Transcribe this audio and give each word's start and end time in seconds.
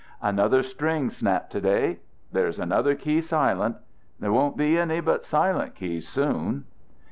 "Another 0.23 0.63
string 0.63 1.11
snapped 1.11 1.51
to 1.51 1.61
day. 1.61 1.99
There's 2.31 2.57
another 2.57 2.95
key 2.95 3.21
silent. 3.21 3.75
There 4.19 4.31
won't 4.33 4.57
be 4.57 4.75
any 4.79 4.99
but 4.99 5.23
silent 5.23 5.75
keys 5.75 6.09
soon." 6.09 6.65